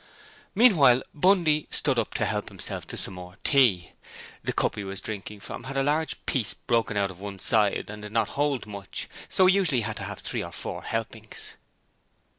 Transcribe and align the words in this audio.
Meanwhile, 0.55 1.03
Bundy 1.13 1.67
stood 1.69 1.99
up 1.99 2.15
to 2.15 2.25
help 2.25 2.49
himself 2.49 2.87
to 2.87 2.97
some 2.97 3.13
more 3.13 3.37
tea. 3.43 3.91
The 4.43 4.51
cup 4.51 4.75
he 4.75 4.83
was 4.83 4.99
drinking 4.99 5.41
from 5.41 5.65
had 5.65 5.77
a 5.77 5.83
large 5.83 6.25
piece 6.25 6.55
broken 6.55 6.97
out 6.97 7.11
of 7.11 7.19
one 7.21 7.37
side 7.37 7.85
and 7.87 8.01
did 8.01 8.11
not 8.11 8.29
hold 8.29 8.65
much, 8.65 9.07
so 9.29 9.45
he 9.45 9.53
usually 9.53 9.81
had 9.81 9.97
to 9.97 10.03
have 10.03 10.17
three 10.17 10.43
or 10.43 10.51
four 10.51 10.81
helpings. 10.81 11.53